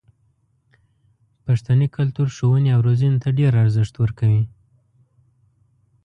[1.45, 4.43] پښتني کلتور ښوونې او روزنې ته ډېر ارزښت ورکوي.